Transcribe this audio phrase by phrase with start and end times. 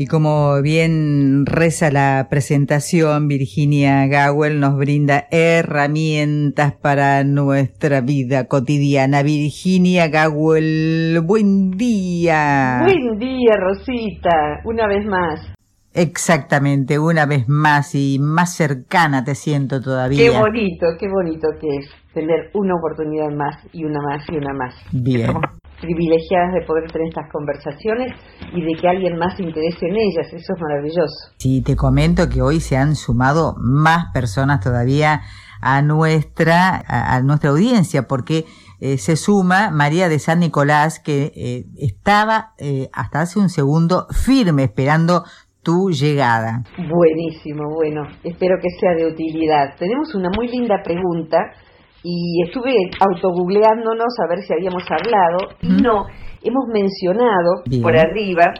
[0.00, 9.24] Y como bien reza la presentación, Virginia Gawel nos brinda herramientas para nuestra vida cotidiana.
[9.24, 12.84] Virginia Gawel, buen día.
[12.84, 15.52] Buen día, Rosita, una vez más.
[15.94, 20.16] Exactamente, una vez más y más cercana te siento todavía.
[20.16, 24.54] Qué bonito, qué bonito que es tener una oportunidad más y una más y una
[24.54, 24.74] más.
[24.92, 25.32] Bien
[25.80, 28.14] privilegiadas de poder tener estas conversaciones
[28.52, 30.26] y de que alguien más se interese en ellas.
[30.32, 31.32] Eso es maravilloso.
[31.38, 35.22] Sí, te comento que hoy se han sumado más personas todavía
[35.60, 38.44] a nuestra, a, nuestra audiencia, porque
[38.80, 44.06] eh, se suma María de San Nicolás, que eh, estaba eh, hasta hace un segundo
[44.10, 45.24] firme esperando
[45.62, 46.62] tu llegada.
[46.76, 49.74] Buenísimo, bueno, espero que sea de utilidad.
[49.78, 51.38] Tenemos una muy linda pregunta
[52.02, 56.06] y estuve autogoogleándonos a ver si habíamos hablado y no,
[56.42, 58.54] hemos mencionado por arriba,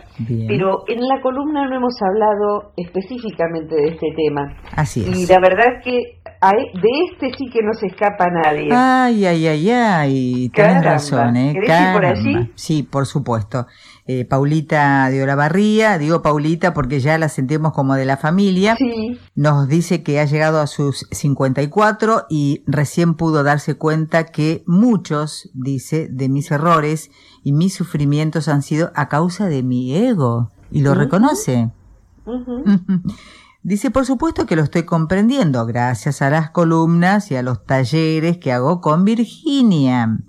[0.49, 4.57] pero en la columna no hemos hablado específicamente de este tema.
[4.77, 5.17] Así es.
[5.17, 8.69] Y la verdad que de este sí que no se escapa nadie.
[8.73, 11.55] Ay, ay, ay, ay, tienes razón, ¿eh?
[11.93, 12.53] por allí?
[12.55, 13.67] Sí, por supuesto.
[14.07, 19.19] Eh, Paulita de Olavarría, digo Paulita porque ya la sentimos como de la familia, sí.
[19.35, 25.51] nos dice que ha llegado a sus 54 y recién pudo darse cuenta que muchos,
[25.53, 27.11] dice, de mis errores
[27.45, 30.51] y mis sufrimientos han sido a causa de mi ego.
[30.71, 31.71] Y lo reconoce.
[33.69, 38.39] Dice, por supuesto que lo estoy comprendiendo gracias a las columnas y a los talleres
[38.39, 40.21] que hago con Virginia.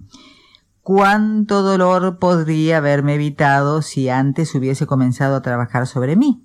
[0.82, 6.44] ¿Cuánto dolor podría haberme evitado si antes hubiese comenzado a trabajar sobre mí?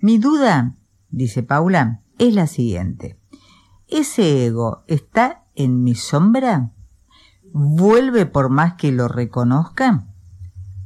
[0.00, 0.74] Mi duda,
[1.10, 3.20] dice Paula, es la siguiente.
[3.86, 6.72] ¿Ese ego está en mi sombra?
[7.52, 10.08] ¿Vuelve por más que lo reconozca?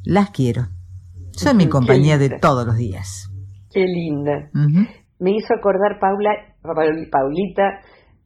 [0.02, 0.68] Las quiero.
[1.30, 3.30] Son mi compañía de todos los días.
[3.72, 4.50] Qué linda
[5.20, 7.80] me hizo acordar Paula, Paulita,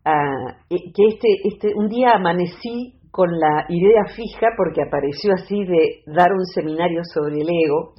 [0.05, 5.65] ah, eh, que este, este, un día amanecí con la idea fija porque apareció así
[5.65, 7.95] de dar un seminario sobre el ego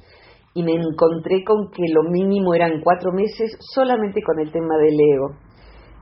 [0.54, 4.98] y me encontré con que lo mínimo eran cuatro meses solamente con el tema del
[5.14, 5.36] ego.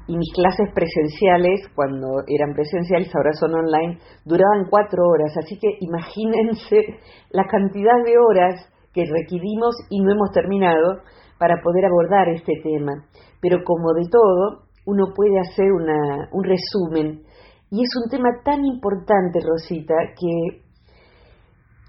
[0.07, 5.33] Y mis clases presenciales, cuando eran presenciales, ahora son online, duraban cuatro horas.
[5.39, 7.01] Así que imagínense
[7.31, 11.03] la cantidad de horas que requerimos y no hemos terminado
[11.39, 12.93] para poder abordar este tema.
[13.41, 17.23] Pero como de todo, uno puede hacer una, un resumen.
[17.71, 20.65] Y es un tema tan importante, Rosita, que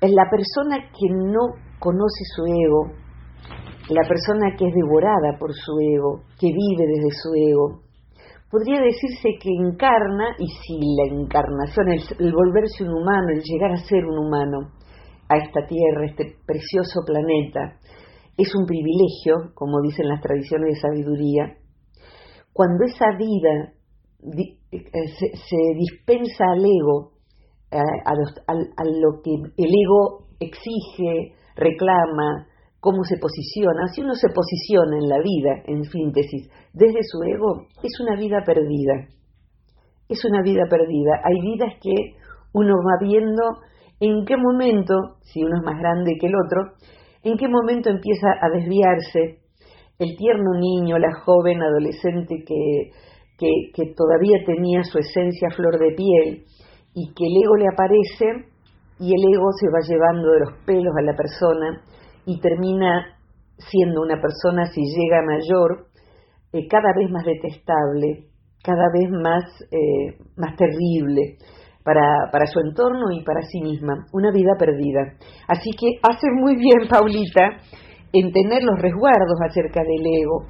[0.01, 2.91] la persona que no conoce su ego,
[3.89, 7.81] la persona que es devorada por su ego, que vive desde su ego,
[8.49, 13.71] podría decirse que encarna, y si la encarnación, el, el volverse un humano, el llegar
[13.71, 14.71] a ser un humano
[15.29, 17.77] a esta tierra, este precioso planeta,
[18.37, 21.57] es un privilegio, como dicen las tradiciones de sabiduría,
[22.51, 23.73] cuando esa vida
[24.71, 27.11] eh, se, dispensa al ego,
[27.71, 32.47] a, a, lo que el ego exige, reclama,
[32.79, 37.65] cómo se posiciona, si uno se posiciona en la vida, en síntesis, desde su ego,
[37.81, 39.07] es una vida perdida.
[40.07, 41.19] Es una vida perdida.
[41.23, 42.15] Hay vidas que
[42.53, 43.41] uno va viendo
[43.99, 46.73] en qué momento, si uno es más grande que el otro,
[47.25, 49.39] en qué momento empieza a desviarse
[49.97, 52.91] el tierno niño, la joven adolescente que,
[53.73, 56.45] que, todavía tenía su esencia flor de piel
[56.93, 58.25] y que el ego le aparece
[58.99, 61.81] y el ego se va llevando de los pelos a la persona
[62.25, 63.17] y termina
[63.57, 65.87] siendo una persona, si llega mayor,
[66.53, 68.27] eh, cada vez más detestable,
[68.63, 71.37] cada vez más, eh, más terrible
[71.85, 75.13] para, para su entorno y para sí misma, una vida perdida.
[75.47, 77.61] Así que hace muy bien, Paulita,
[78.11, 80.47] en tener los resguardos acerca del ego.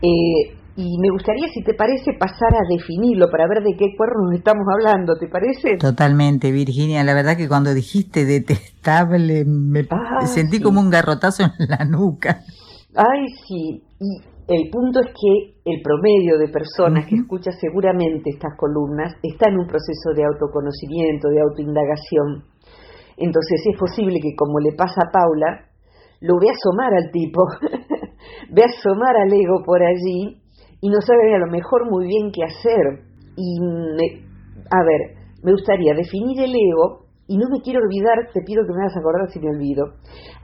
[0.00, 4.32] Eh, y me gustaría, si te parece, pasar a definirlo para ver de qué cuernos
[4.32, 5.76] estamos hablando, ¿te parece?
[5.76, 7.02] Totalmente, Virginia.
[7.02, 9.84] La verdad que cuando dijiste detestable, me
[10.26, 12.42] sentí como un garrotazo en la nuca.
[12.94, 13.82] Ay, sí.
[13.98, 19.50] Y el punto es que el promedio de personas que escucha seguramente estas columnas está
[19.50, 22.48] en un proceso de autoconocimiento, de autoindagación.
[23.18, 25.68] Entonces es posible que, como le pasa a Paula,
[26.20, 27.44] lo ve asomar al tipo,
[28.50, 30.40] ve asomar al ego por allí
[30.80, 33.04] y no sabe a lo mejor muy bien qué hacer.
[33.36, 38.64] Y, a ver, me gustaría definir el ego, y no me quiero olvidar, te pido
[38.64, 39.84] que me hagas acordar si me olvido,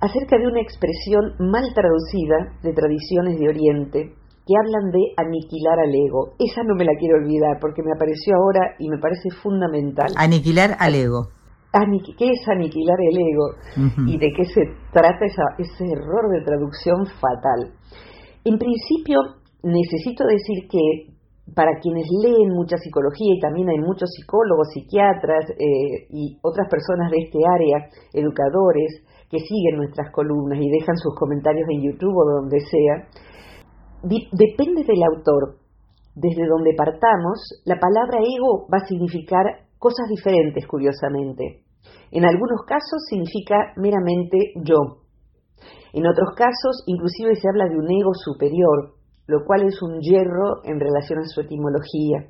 [0.00, 4.12] acerca de una expresión mal traducida de tradiciones de Oriente
[4.46, 6.36] que hablan de aniquilar al ego.
[6.38, 10.12] Esa no me la quiero olvidar porque me apareció ahora y me parece fundamental.
[10.16, 11.28] Aniquilar al ego.
[12.16, 14.06] ¿Qué es aniquilar el ego?
[14.06, 14.60] ¿Y de qué se
[14.92, 15.25] trata
[15.58, 17.75] ese error de traducción fatal?
[18.44, 19.19] En principio,
[19.64, 21.13] necesito decir que
[21.52, 27.11] para quienes leen mucha psicología y también hay muchos psicólogos, psiquiatras eh, y otras personas
[27.11, 32.41] de este área, educadores, que siguen nuestras columnas y dejan sus comentarios en YouTube o
[32.41, 33.08] donde sea,
[34.02, 35.58] depende del autor.
[36.14, 41.64] Desde donde partamos, la palabra ego va a significar cosas diferentes, curiosamente.
[42.12, 45.02] En algunos casos significa meramente yo.
[45.93, 48.94] En otros casos, inclusive se habla de un ego superior,
[49.26, 52.28] lo cual es un hierro en relación a su etimología.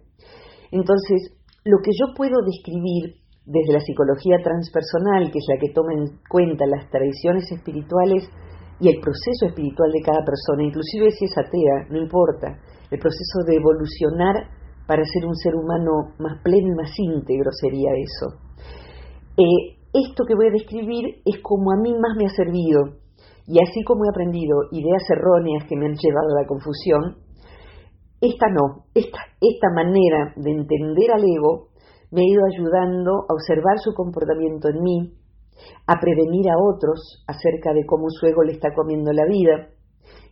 [0.71, 5.93] Entonces, lo que yo puedo describir desde la psicología transpersonal, que es la que toma
[5.93, 8.29] en cuenta las tradiciones espirituales
[8.81, 12.59] y el proceso espiritual de cada persona, inclusive si es atea, no importa,
[12.91, 14.49] el proceso de evolucionar
[14.87, 18.41] para ser un ser humano más pleno y más íntegro sería eso.
[19.37, 23.04] Eh, esto que voy a describir es como a mí más me ha servido
[23.47, 27.25] y así como he aprendido ideas erróneas que me han llevado a la confusión,
[28.21, 31.69] esta no, esta, esta manera de entender al ego
[32.11, 35.13] me ha ido ayudando a observar su comportamiento en mí,
[35.87, 39.69] a prevenir a otros acerca de cómo su ego le está comiendo la vida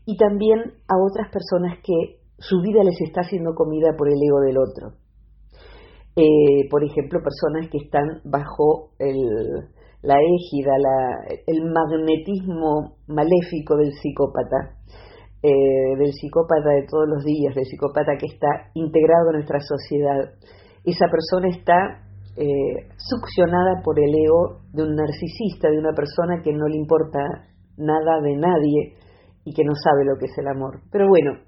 [0.06, 4.40] y también a otras personas que su vida les está siendo comida por el ego
[4.40, 4.98] del otro.
[6.16, 9.68] Eh, por ejemplo, personas que están bajo el,
[10.02, 10.72] la égida,
[11.46, 14.76] el magnetismo maléfico del psicópata,
[15.42, 20.34] eh, del psicópata de todos los días, del psicópata que está integrado en nuestra sociedad.
[20.84, 22.02] Esa persona está
[22.36, 27.20] eh, succionada por el ego de un narcisista, de una persona que no le importa
[27.76, 28.94] nada de nadie
[29.44, 30.80] y que no sabe lo que es el amor.
[30.90, 31.38] Pero bueno,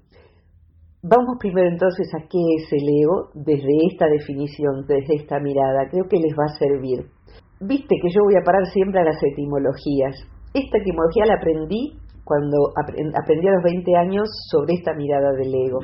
[1.01, 5.89] vamos primero entonces a qué es el ego desde esta definición, desde esta mirada.
[5.89, 7.14] Creo que les va a servir.
[7.61, 10.15] Viste que yo voy a parar siempre a las etimologías.
[10.53, 15.79] Esta etimología la aprendí cuando aprendí a los 20 años sobre esta mirada del ego,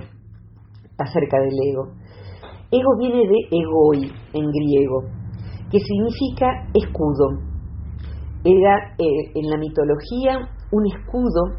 [0.98, 1.94] acerca del ego.
[2.72, 5.04] Ego viene de egoi en griego,
[5.72, 7.40] que significa escudo.
[8.44, 11.56] Era eh, en la mitología un escudo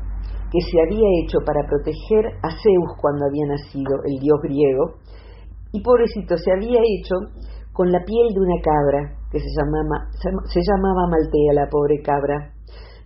[0.50, 4.98] que se había hecho para proteger a Zeus cuando había nacido, el dios griego,
[5.72, 7.14] y pobrecito se había hecho
[7.72, 12.52] con la piel de una cabra, que se llamaba, se llamaba Maltea, la pobre cabra.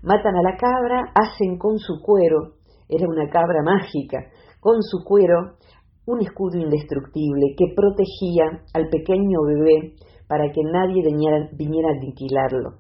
[0.03, 2.57] Matan a la cabra, hacen con su cuero,
[2.89, 4.19] era una cabra mágica,
[4.61, 5.57] con su cuero
[6.07, 9.95] un escudo indestructible que protegía al pequeño bebé
[10.29, 11.03] para que nadie
[11.53, 12.79] viniera, a aniquilarlo.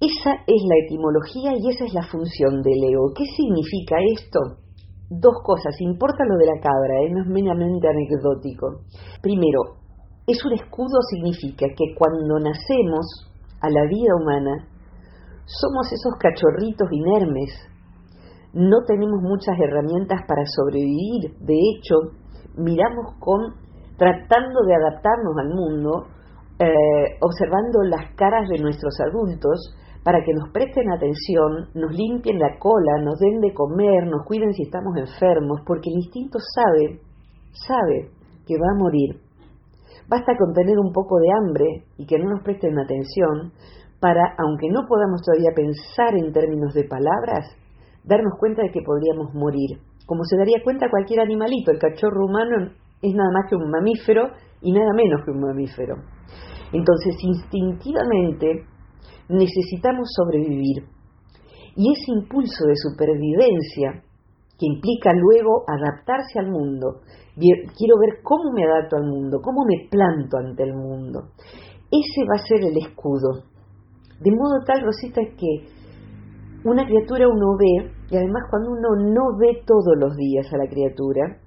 [0.00, 3.12] Esa es la etimología y esa es la función del ego.
[3.16, 4.40] ¿Qué significa esto?
[5.10, 5.74] Dos cosas.
[5.80, 7.10] Importa lo de la cabra, ¿eh?
[7.10, 8.84] no es meramente anecdótico.
[9.20, 9.77] Primero,
[10.28, 13.32] es un escudo significa que cuando nacemos
[13.62, 14.68] a la vida humana,
[15.46, 17.48] somos esos cachorritos inermes.
[18.52, 21.32] No tenemos muchas herramientas para sobrevivir.
[21.40, 22.20] De hecho,
[22.56, 23.40] miramos con
[23.96, 26.06] tratando de adaptarnos al mundo,
[26.60, 32.58] eh, observando las caras de nuestros adultos para que nos presten atención, nos limpien la
[32.58, 37.00] cola, nos den de comer, nos cuiden si estamos enfermos, porque el instinto sabe,
[37.66, 38.10] sabe
[38.46, 39.27] que va a morir
[40.08, 43.52] Basta con tener un poco de hambre y que no nos presten atención
[44.00, 47.54] para, aunque no podamos todavía pensar en términos de palabras,
[48.04, 49.78] darnos cuenta de que podríamos morir.
[50.06, 52.72] Como se daría cuenta cualquier animalito, el cachorro humano
[53.02, 54.30] es nada más que un mamífero
[54.62, 55.96] y nada menos que un mamífero.
[56.72, 58.64] Entonces, instintivamente
[59.28, 60.84] necesitamos sobrevivir.
[61.76, 64.02] Y ese impulso de supervivencia
[64.58, 67.02] que implica luego adaptarse al mundo.
[67.38, 71.30] Quiero ver cómo me adapto al mundo, cómo me planto ante el mundo.
[71.90, 73.44] Ese va a ser el escudo.
[74.20, 75.68] De modo tal, Rosita, que
[76.64, 80.68] una criatura uno ve, y además cuando uno no ve todos los días a la
[80.68, 81.38] criatura,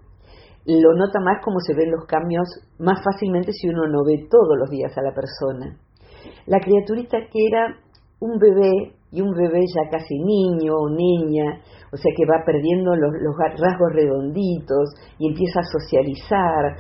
[0.66, 2.48] lo nota más como se ven los cambios
[2.80, 5.78] más fácilmente si uno no ve todos los días a la persona.
[6.46, 7.78] La criaturita que era
[8.20, 12.96] un bebé y un bebé ya casi niño o niña, o sea que va perdiendo
[12.96, 13.12] los,
[13.58, 14.90] rasgos redonditos
[15.20, 16.78] y empieza a socializar.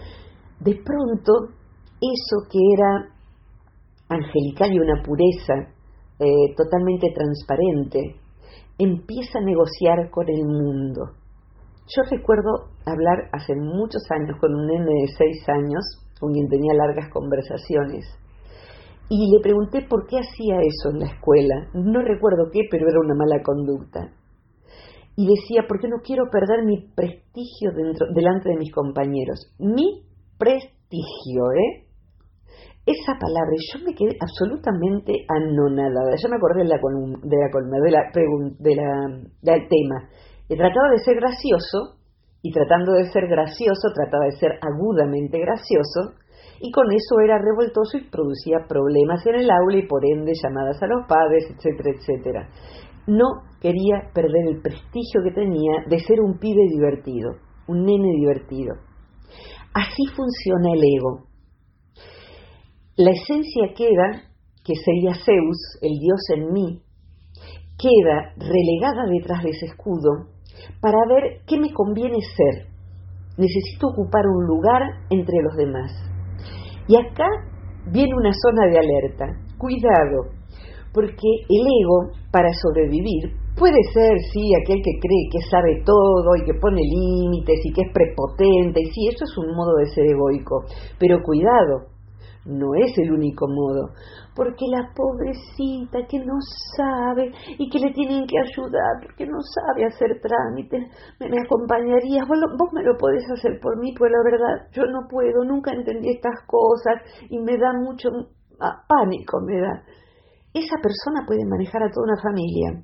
[0.59, 1.53] De pronto,
[1.99, 3.09] eso que era
[4.09, 5.73] angelical y una pureza
[6.19, 8.15] eh, totalmente transparente,
[8.77, 11.21] empieza a negociar con el mundo.
[11.93, 15.83] Yo recuerdo hablar hace muchos años con un nene de seis años,
[16.19, 18.05] con quien tenía largas conversaciones,
[19.11, 21.67] y le pregunté por qué hacía eso en la escuela.
[21.73, 24.07] No recuerdo qué, pero era una mala conducta.
[25.17, 29.51] Y decía, porque no quiero perder mi prestigio dentro, delante de mis compañeros.
[29.59, 30.07] Mi
[30.39, 31.91] prestigio, ¿eh?
[32.85, 36.15] Esa palabra, yo me quedé absolutamente anonadada.
[36.15, 38.07] Ya me acordé de la, de la,
[38.63, 38.95] de la,
[39.43, 40.07] del tema.
[40.47, 41.99] Y trataba de ser gracioso,
[42.41, 46.15] y tratando de ser gracioso, trataba de ser agudamente gracioso,
[46.61, 50.81] y con eso era revoltoso y producía problemas en el aula y por ende llamadas
[50.81, 52.49] a los padres, etcétera, etcétera.
[53.07, 53.25] No
[53.59, 57.31] quería perder el prestigio que tenía de ser un pibe divertido,
[57.67, 58.75] un nene divertido.
[59.73, 61.25] Así funciona el ego.
[62.95, 64.29] La esencia queda,
[64.63, 66.81] que sería Zeus, el dios en mí,
[67.79, 70.29] queda relegada detrás de ese escudo
[70.79, 72.67] para ver qué me conviene ser.
[73.37, 76.11] Necesito ocupar un lugar entre los demás.
[76.91, 77.29] Y acá
[77.87, 79.25] viene una zona de alerta.
[79.57, 80.27] Cuidado,
[80.93, 86.43] porque el ego, para sobrevivir, puede ser, sí, aquel que cree que sabe todo y
[86.43, 90.03] que pone límites y que es prepotente, y sí, eso es un modo de ser
[90.05, 90.65] egoico.
[90.99, 91.87] Pero cuidado,
[92.45, 93.93] no es el único modo,
[94.35, 96.35] porque la pobrecita que no
[96.75, 102.39] sabe y que le tienen que ayudar porque no sabe hacer trámites, me, acompañarías, vos,
[102.57, 106.09] vos, me lo podés hacer por mí, pues la verdad yo no puedo, nunca entendí
[106.09, 108.09] estas cosas y me da mucho
[108.87, 109.83] pánico, me da.
[110.53, 112.83] Esa persona puede manejar a toda una familia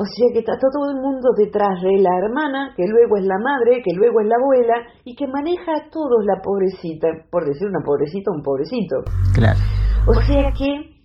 [0.00, 3.36] o sea que está todo el mundo detrás de la hermana, que luego es la
[3.36, 7.68] madre, que luego es la abuela, y que maneja a todos la pobrecita, por decir
[7.68, 9.04] una pobrecita, un pobrecito.
[9.34, 9.60] Claro.
[10.08, 11.04] O sea que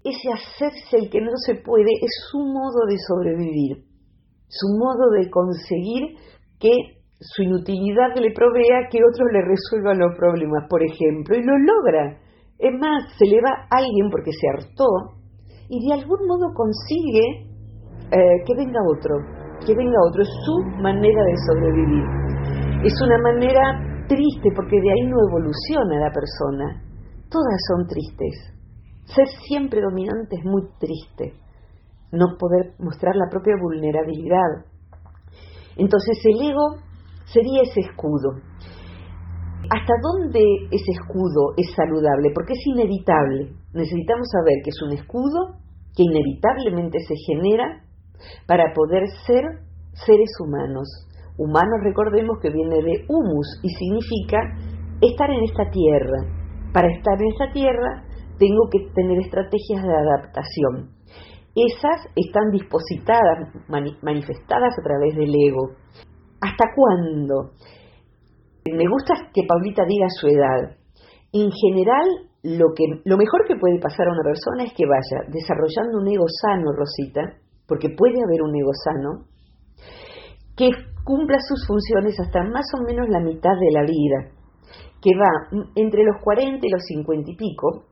[0.00, 3.84] ese hacerse el que no se puede es su modo de sobrevivir,
[4.48, 6.16] su modo de conseguir
[6.58, 11.52] que su inutilidad le provea que otros le resuelvan los problemas, por ejemplo, y lo
[11.58, 12.16] logra.
[12.58, 15.20] Es más, se le va a alguien porque se hartó
[15.68, 17.51] y de algún modo consigue
[18.12, 19.16] eh, que venga otro,
[19.64, 22.04] que venga otro, es su manera de sobrevivir.
[22.84, 26.82] Es una manera triste porque de ahí no evoluciona la persona.
[27.30, 28.52] Todas son tristes.
[29.06, 31.40] Ser siempre dominante es muy triste.
[32.12, 34.66] No poder mostrar la propia vulnerabilidad.
[35.76, 36.76] Entonces el ego
[37.24, 38.36] sería ese escudo.
[39.70, 42.30] ¿Hasta dónde ese escudo es saludable?
[42.34, 43.56] Porque es inevitable.
[43.72, 45.56] Necesitamos saber que es un escudo
[45.96, 47.80] que inevitablemente se genera
[48.46, 49.42] para poder ser
[49.92, 50.88] seres humanos.
[51.38, 54.38] Humanos, recordemos que viene de humus y significa
[55.00, 56.18] estar en esta tierra.
[56.72, 58.04] Para estar en esta tierra
[58.38, 61.02] tengo que tener estrategias de adaptación.
[61.54, 65.76] Esas están dispositadas, manifestadas a través del ego.
[66.40, 67.52] ¿Hasta cuándo?
[68.64, 70.76] Me gusta que Paulita diga su edad.
[71.32, 72.08] En general,
[72.42, 76.08] lo, que, lo mejor que puede pasar a una persona es que vaya desarrollando un
[76.08, 79.26] ego sano, Rosita, porque puede haber un ego sano,
[80.56, 80.70] que
[81.04, 84.32] cumpla sus funciones hasta más o menos la mitad de la vida,
[85.00, 87.86] que va entre los 40 y los 50 y pico,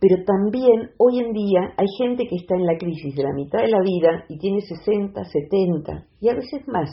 [0.00, 3.60] pero también hoy en día hay gente que está en la crisis de la mitad
[3.60, 6.90] de la vida y tiene 60, 70 y a veces más,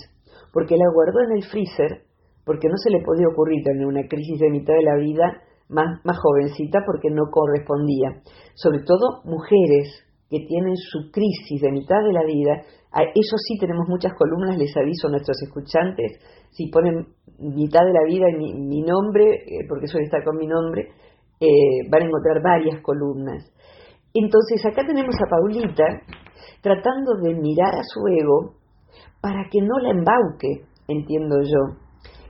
[0.53, 2.03] porque la guardó en el freezer,
[2.45, 5.99] porque no se le podía ocurrir tener una crisis de mitad de la vida más,
[6.03, 8.21] más jovencita porque no correspondía.
[8.53, 12.61] Sobre todo mujeres que tienen su crisis de mitad de la vida,
[13.13, 16.19] eso sí tenemos muchas columnas, les aviso a nuestros escuchantes,
[16.51, 17.07] si ponen
[17.39, 20.89] mitad de la vida y mi, nombre, eh, porque suele estar con mi nombre,
[21.39, 23.51] eh, van a encontrar varias columnas.
[24.13, 25.83] Entonces acá tenemos a Paulita
[26.61, 28.55] tratando de mirar a su ego
[29.21, 31.77] para que no la embauque, entiendo yo,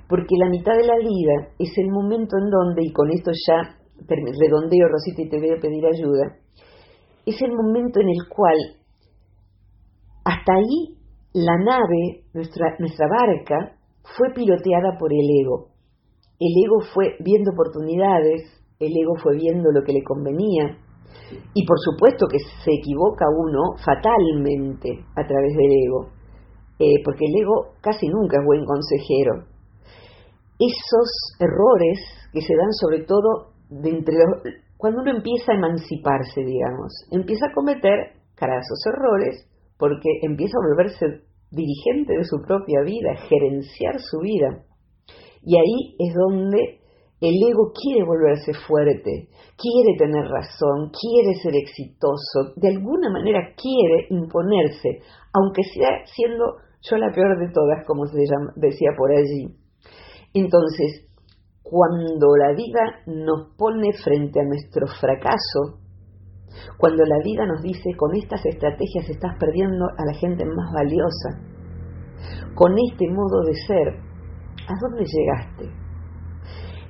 [0.09, 3.77] porque la mitad de la vida es el momento en donde, y con esto ya
[4.07, 6.37] redondeo Rosita y te voy a pedir ayuda,
[7.25, 8.57] es el momento en el cual
[10.23, 10.97] hasta ahí
[11.33, 13.77] la nave, nuestra, barca,
[14.17, 15.67] fue piloteada por el ego.
[16.39, 18.41] El ego fue viendo oportunidades,
[18.79, 20.77] el ego fue viendo lo que le convenía,
[21.53, 26.09] y por supuesto que se equivoca uno fatalmente a través del ego,
[26.79, 29.45] eh, porque el ego casi nunca es buen consejero.
[30.57, 31.99] Esos errores
[32.31, 37.47] que se dan sobre todo de entre los, cuando uno empieza a emanciparse, digamos, empieza
[37.47, 41.05] a cometer carazos errores porque empieza a volverse
[41.51, 44.63] dirigente de su propia vida, gerenciar su vida.
[45.41, 46.79] Y ahí es donde
[47.21, 54.07] el ego quiere volverse fuerte, quiere tener razón, quiere ser exitoso, de alguna manera quiere
[54.09, 54.99] imponerse,
[55.33, 58.17] aunque sea siendo yo la peor de todas, como se
[58.57, 59.55] decía por allí.
[60.33, 61.07] Entonces,
[61.67, 65.81] cuando la vida nos pone frente a nuestro fracaso,
[66.77, 71.41] cuando la vida nos dice con estas estrategias estás perdiendo a la gente más valiosa,
[72.53, 73.87] con este modo de ser,
[74.69, 75.65] ¿a dónde llegaste?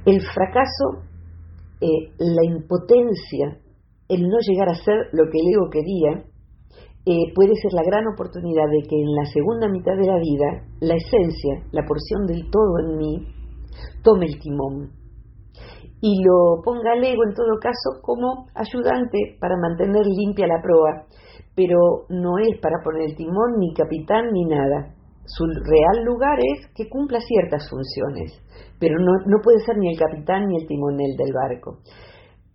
[0.06, 1.08] El fracaso,
[1.80, 3.58] eh, la impotencia,
[4.10, 6.26] el no llegar a ser lo que el ego quería,
[7.06, 10.68] eh, puede ser la gran oportunidad de que en la segunda mitad de la vida
[10.82, 13.36] la esencia, la porción del todo en mí,
[14.04, 14.92] tome el timón
[16.02, 21.08] y lo ponga al ego en todo caso como ayudante para mantener limpia la proa,
[21.56, 24.94] pero no es para poner el timón ni capitán ni nada.
[25.26, 28.46] Su real lugar es que cumpla ciertas funciones
[28.80, 31.80] pero no, no puede ser ni el capitán ni el timonel del barco.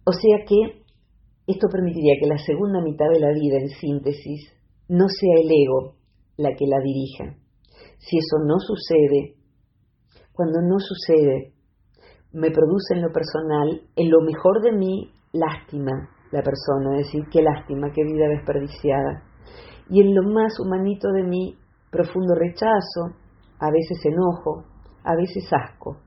[0.04, 0.82] O sea que
[1.46, 4.52] esto permitiría que la segunda mitad de la vida, en síntesis,
[4.88, 5.96] no sea el ego
[6.36, 7.36] la que la dirija.
[7.98, 9.34] Si eso no sucede,
[10.40, 11.52] cuando no sucede,
[12.32, 17.25] me produce en lo personal, en lo mejor de mí, lástima la persona, es decir,
[17.30, 19.25] qué lástima, qué vida desperdiciada.
[19.90, 21.59] Y en lo más humanito de mí,
[21.90, 23.18] profundo rechazo,
[23.59, 24.64] a veces enojo,
[25.04, 25.99] a veces asco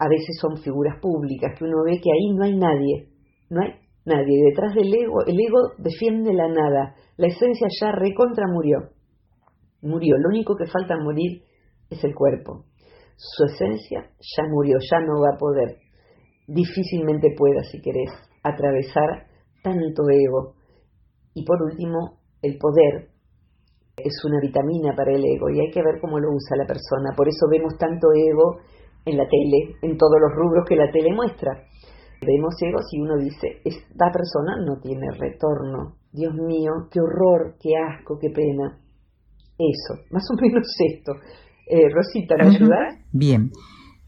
[0.00, 3.08] a veces son figuras públicas, que uno ve que ahí no hay nadie,
[3.50, 3.74] no hay
[4.06, 4.44] nadie.
[4.48, 8.92] Detrás del ego, el ego defiende la nada, la esencia ya recontra murió.
[9.82, 11.42] Murió, lo único que falta morir
[11.90, 12.64] es el cuerpo.
[13.22, 15.76] Su esencia ya murió, ya no va a poder.
[16.48, 18.08] Difícilmente pueda, si querés,
[18.42, 19.26] atravesar
[19.62, 20.54] tanto ego.
[21.34, 23.10] Y por último, el poder
[23.98, 27.12] es una vitamina para el ego y hay que ver cómo lo usa la persona.
[27.14, 28.56] Por eso vemos tanto ego
[29.04, 31.52] en la tele, en todos los rubros que la tele muestra.
[32.24, 35.96] Vemos egos y uno dice, esta persona no tiene retorno.
[36.10, 38.80] Dios mío, qué horror, qué asco, qué pena.
[39.58, 41.12] Eso, más o menos esto.
[41.70, 42.96] Eh, Rosita, ¿me ayudas?
[43.12, 43.52] Bien.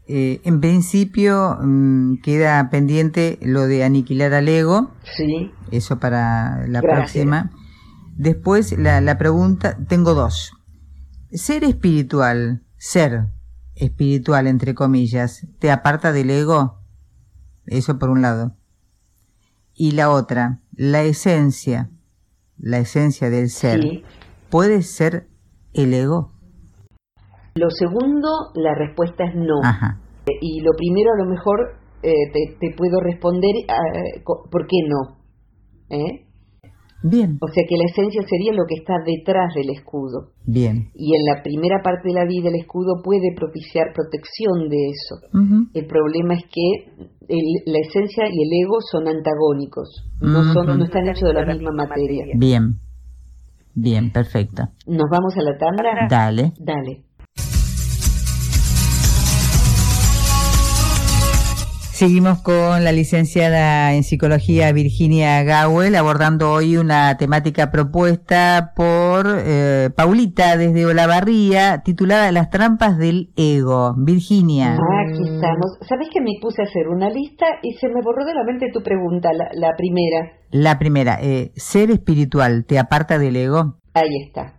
[0.05, 4.91] Eh, en principio mm, queda pendiente lo de aniquilar al ego.
[5.15, 5.51] Sí.
[5.71, 7.51] Eso para la próxima.
[8.17, 10.51] Después la, la pregunta, tengo dos.
[11.31, 13.27] Ser espiritual, ser,
[13.75, 16.81] espiritual, entre comillas, te aparta del ego?
[17.65, 18.57] Eso por un lado.
[19.73, 21.89] Y la otra, la esencia,
[22.57, 24.03] la esencia del ser,
[24.49, 25.29] ¿puede ser
[25.73, 26.33] el ego?
[27.55, 29.61] Lo segundo, la respuesta es no.
[30.41, 35.17] Y lo primero, a lo mejor eh, te, puedo responder eh, por qué no.
[35.89, 36.25] ¿Eh?
[37.03, 37.37] Bien.
[37.41, 40.31] O sea que la esencia sería lo que está detrás del escudo.
[40.45, 40.89] Bien.
[40.95, 45.15] Y en la primera parte de la vida el escudo puede propiciar protección de eso.
[45.73, 51.07] El problema es que la esencia y el ego son antagónicos, no, son, no están
[51.09, 52.25] hechos de la misma materia.
[52.37, 52.79] Bien.
[53.75, 54.63] Bien, perfecto.
[54.87, 56.07] ¿Nos vamos a la tanda?
[56.07, 56.53] Dale.
[56.59, 57.03] Dale.
[61.93, 69.91] Seguimos con la licenciada en psicología Virginia Gawel abordando hoy una temática propuesta por eh,
[69.95, 73.93] Paulita desde Olavarría titulada Las trampas del ego.
[73.95, 74.73] Virginia.
[74.73, 75.77] Ah, aquí estamos.
[75.87, 78.71] ¿Sabes que me puse a hacer una lista y se me borró de la mente
[78.73, 80.31] tu pregunta, la, primera?
[80.49, 83.75] La primera, eh, ¿ser espiritual te aparta del ego?
[83.93, 84.55] Ahí está.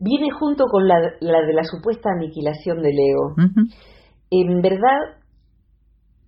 [0.00, 3.34] Viene junto con la, de la supuesta aniquilación del ego.
[4.30, 5.21] En verdad,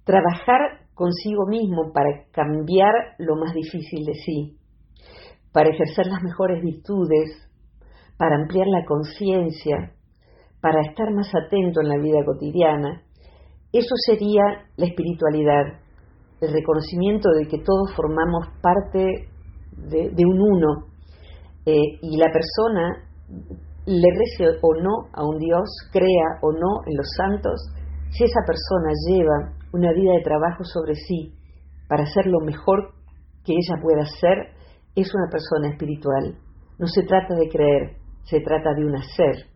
[0.05, 4.57] trabajar consigo mismo para cambiar lo más difícil de sí,
[5.53, 7.51] para ejercer las mejores virtudes,
[8.17, 9.93] para ampliar la conciencia,
[10.61, 13.03] para estar más atento en la vida cotidiana,
[13.73, 14.43] eso sería
[14.77, 15.81] la espiritualidad,
[16.41, 19.29] el reconocimiento de que todos formamos parte
[19.77, 20.87] de, un uno
[21.67, 23.05] eh, y la persona
[23.87, 27.61] le rece o no a un Dios, crea o no en los santos,
[28.11, 31.35] si esa persona lleva una vida de trabajo sobre sí
[31.89, 32.95] para ser lo mejor
[33.45, 34.55] que ella pueda ser,
[34.95, 36.39] es una persona espiritual.
[36.79, 39.51] No se trata de creer, se trata de un hacer.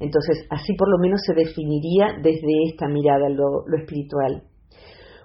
[0.00, 4.42] Entonces, así por lo menos se definiría desde esta mirada lo, lo espiritual.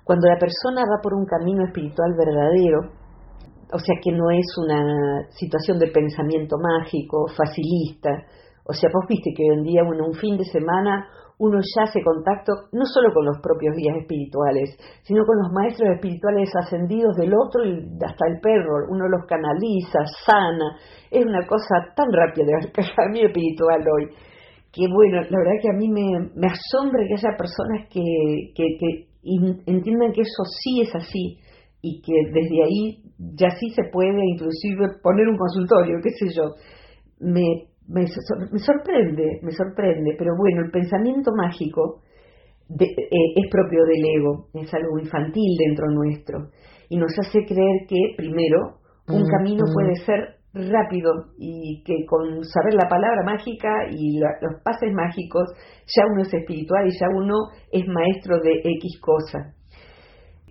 [0.03, 2.91] Cuando la persona va por un camino espiritual verdadero,
[3.71, 8.10] o sea que no es una situación de pensamiento mágico, facilista,
[8.65, 11.08] o sea, vos viste que hoy en día, bueno, un fin de semana
[11.43, 15.89] uno ya hace contacto no solo con los propios guías espirituales, sino con los maestros
[15.95, 18.88] espirituales ascendidos del otro y hasta el perro.
[18.88, 20.79] Uno los canaliza, sana.
[21.12, 24.08] Es una cosa tan rápida el camino espiritual hoy.
[24.71, 29.36] Que bueno, la verdad que a mí me, asombra que haya personas que, que, y
[29.67, 31.39] entiendan que eso sí es así
[31.82, 33.03] y que desde ahí
[33.36, 36.56] ya sí se puede inclusive poner un consultorio, qué sé yo.
[37.19, 42.02] Me, me, sorprende, me sorprende, pero bueno, el pensamiento mágico
[42.69, 42.86] eh,
[43.36, 46.50] es propio del ego, es algo infantil dentro nuestro
[46.89, 52.76] y nos hace creer que primero un camino puede ser rápido y que con saber
[52.76, 55.50] la palabra mágica y los pases mágicos
[55.88, 57.36] ya uno es espiritual y ya uno
[57.72, 59.54] es maestro de X cosa.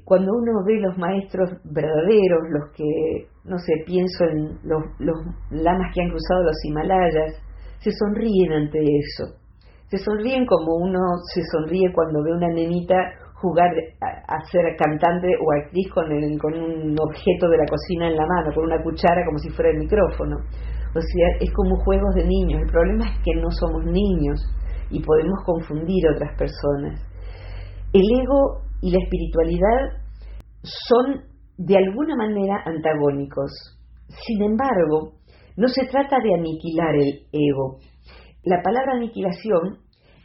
[0.04, 4.82] Cuando uno ve los maestros verdaderos, los que, no sé, pienso en los,
[5.50, 7.42] lamas que han cruzado los Himalayas,
[7.78, 9.34] se sonríen ante eso.
[9.88, 10.98] Se sonríen como uno
[11.34, 12.94] se sonríe cuando ve una nenita
[13.34, 13.68] jugar
[14.00, 18.24] a, ser cantante o actriz con, el, con un objeto de la cocina en la
[18.24, 20.36] mano, con una cuchara como si fuera el micrófono.
[20.94, 22.62] O sea, es como juegos de niños.
[22.62, 24.40] El problema es que no somos niños
[24.90, 27.00] y podemos confundir a otras personas.
[27.92, 30.02] El ego y la espiritualidad
[30.62, 31.31] son
[31.64, 33.50] de alguna manera antagónicos.
[34.26, 35.12] Sin embargo,
[35.56, 37.78] no se trata de aniquilar el ego.
[38.44, 39.78] La palabra aniquilación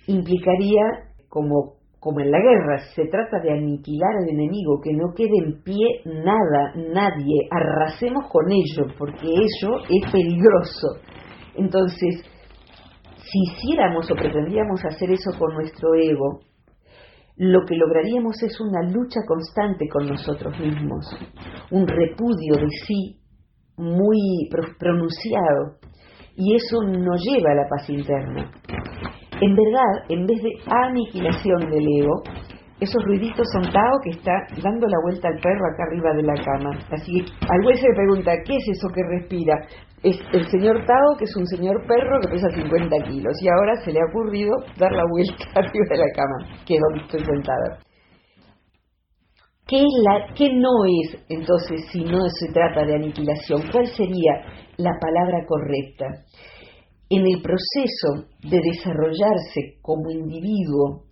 [0.07, 0.81] implicaría
[1.29, 1.77] como
[2.19, 6.73] en la guerra, se trata de aniquilar al enemigo, que no quede en pie nada,
[6.75, 11.01] nadie, arrasemos con ello, porque ello es peligroso.
[11.55, 12.23] Entonces,
[13.17, 16.39] si hiciéramos o pretendíamos hacer eso con nuestro ego,
[17.37, 21.05] lo que lograríamos es una lucha constante con nosotros mismos,
[21.71, 23.19] un repudio de sí
[23.77, 25.77] muy pronunciado,
[26.35, 28.51] y eso no lleva a la paz interna.
[29.39, 32.23] En verdad, en vez de aniquilación del ego,
[32.79, 36.35] esos ruiditos son Tao que está dando la vuelta al perro acá arriba de la
[36.43, 36.77] cama.
[36.91, 39.55] Así que al se le pregunta, ¿qué es eso que respira?
[40.03, 43.75] Es el señor Tao, que es un señor perro que pesa 50 kilos, y ahora
[43.83, 47.79] se le ha ocurrido dar la vuelta arriba de la cama, que es donde sentada.
[49.65, 53.63] ¿Qué, es la, ¿Qué no es entonces si no se trata de aniquilación?
[53.71, 54.33] ¿Cuál sería
[54.77, 56.05] la palabra correcta?
[57.09, 61.06] en el proceso de desarrollarse como individuo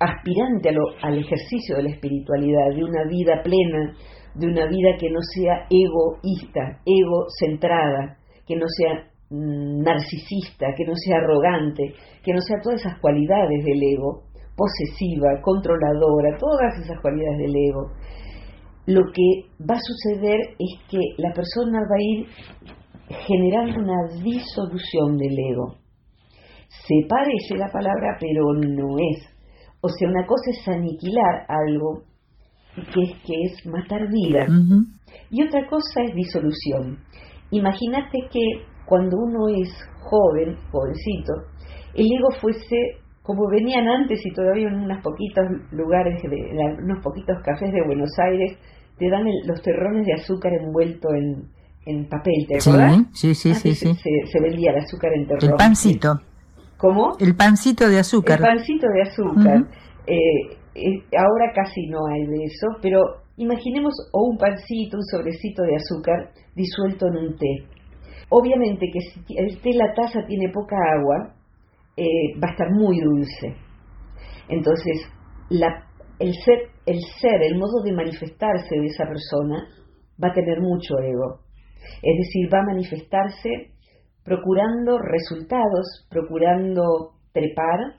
[0.00, 0.70] aspirante
[1.02, 3.94] al ejercicio de la espiritualidad, de una vida plena,
[4.34, 10.94] de una vida que no sea egoísta, egocentrada, que no sea mm, narcisista, que no
[10.96, 14.24] sea arrogante, que no sea todas esas cualidades del ego,
[14.56, 17.92] posesiva, controladora, todas esas cualidades del ego.
[18.86, 22.26] Lo que va a suceder es que la persona va a ir
[23.26, 25.76] generando una disolución del ego.
[26.68, 29.39] Se parece la palabra, pero no es.
[29.80, 32.02] O sea, una cosa es aniquilar algo,
[32.74, 34.46] que es, que es matar vida,
[35.30, 36.98] y otra cosa es disolución.
[37.50, 39.70] Imagínate que cuando uno es
[40.02, 41.32] joven, jovencito,
[41.94, 42.76] el ego fuese
[43.22, 48.10] como venían antes y todavía en unos poquitos lugares, de, unos poquitos cafés de Buenos
[48.18, 48.58] Aires,
[48.98, 51.48] te dan los terrones de azúcar envuelto en,
[51.86, 52.98] en papel, ¿te acuerdas?
[53.12, 53.94] Sí, sí, sí, sí.
[53.94, 55.44] Se, vendía el azúcar en terror.
[55.44, 56.20] El pancito.
[56.80, 57.12] ¿Cómo?
[57.20, 58.38] El pancito de azúcar.
[58.40, 59.68] El pancito de azúcar.
[60.06, 60.14] Eh,
[60.74, 63.00] eh, ahora casi no hay de eso, pero
[63.36, 67.66] imaginemos o un pancito, un sobrecito de azúcar disuelto en un té.
[68.30, 71.34] Obviamente que si el té, la taza tiene poca agua,
[71.96, 73.56] eh, va a estar muy dulce.
[74.48, 75.02] Entonces,
[75.50, 75.84] la,
[76.18, 79.68] el, ser, el ser, el modo de manifestarse de esa persona
[80.22, 81.40] va a tener mucho ego.
[82.02, 83.72] Es decir, va a manifestarse
[84.24, 87.94] procurando resultados, procurando trepar,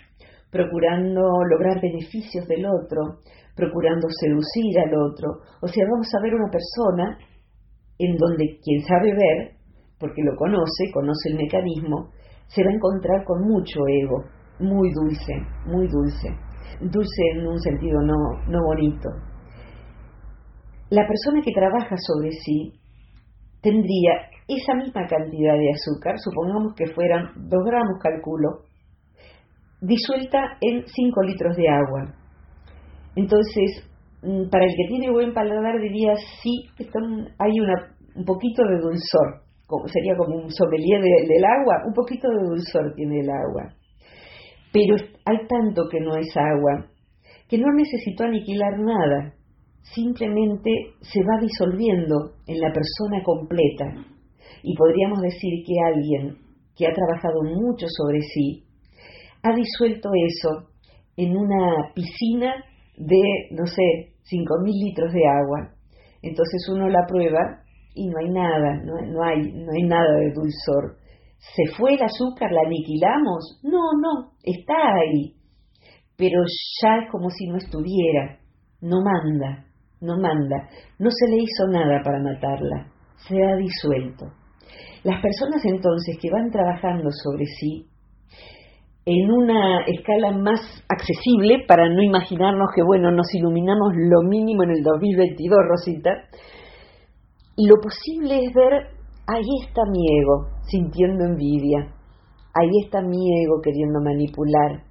[0.52, 3.20] procurando lograr beneficios del otro,
[3.56, 5.42] procurando seducir al otro.
[5.62, 7.18] O sea, vamos a ver una persona
[7.98, 9.56] en donde quien sabe ver,
[10.00, 12.10] porque lo conoce, conoce el mecanismo,
[12.48, 14.24] se va a encontrar con mucho ego,
[14.60, 15.34] muy dulce,
[15.66, 16.30] muy dulce.
[16.82, 18.16] Dulce en un sentido no,
[18.48, 19.10] no bonito.
[20.90, 22.81] La persona que trabaja sobre sí
[23.62, 24.14] tendría
[24.48, 28.66] esa misma cantidad de azúcar, supongamos que fueran 2 gramos, calculo,
[29.82, 32.14] disuelta en 5 litros de agua.
[33.16, 33.88] Entonces,
[34.24, 36.68] mm, para el que tiene buen paladar diría, sí,
[37.40, 39.42] hay una, un poquito de dulzor,
[39.88, 43.74] sería como un sommelier del agua, un poquito de dulzor tiene el agua.
[44.74, 44.96] Pero
[45.26, 46.88] hay tanto que no es agua,
[47.48, 49.34] que no necesito aniquilar nada
[49.82, 50.70] simplemente
[51.02, 53.86] se va disolviendo en la persona completa.
[54.64, 56.38] Y podríamos decir que alguien
[56.76, 58.64] que ha trabajado mucho sobre sí
[59.44, 60.70] ha disuelto eso
[61.18, 62.54] en una piscina
[62.96, 65.74] de, no sé, 5.000 litros de agua.
[66.22, 67.64] Entonces uno la prueba
[67.96, 70.98] y no hay nada, no, no, hay, no hay nada de dulzor.
[71.40, 72.52] ¿Se fue el azúcar?
[72.52, 73.60] ¿La aniquilamos?
[73.64, 75.34] No, no, está ahí.
[76.16, 76.44] Pero
[76.84, 78.42] ya es como si no estuviera
[78.82, 79.66] no manda,
[80.02, 82.88] no manda, no se le hizo nada para matarla,
[83.28, 84.26] se ha disuelto.
[85.04, 87.88] Las personas entonces que van trabajando sobre sí
[89.06, 94.72] en una escala más accesible para no imaginarnos que, bueno, nos iluminamos lo mínimo en
[94.72, 96.12] el 2022, Rosita,
[97.58, 98.74] lo posible es ver,
[99.28, 101.94] ahí está mi ego sintiendo envidia,
[102.54, 104.84] ahí está mi ego queriendo manipular,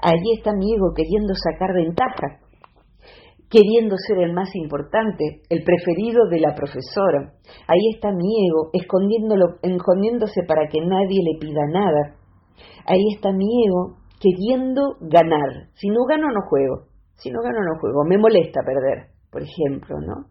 [0.00, 2.47] ahí está mi ego queriendo sacar ventaja,
[3.50, 7.32] queriendo ser el más importante, el preferido de la profesora.
[7.66, 12.16] Ahí está mi ego, escondiéndose para que nadie le pida nada.
[12.86, 15.70] Ahí está mi ego queriendo ganar.
[15.74, 16.88] Si no gano, no juego.
[17.14, 18.04] Si no gano, no juego.
[18.04, 20.26] Me molesta perder, por ejemplo, ¿no?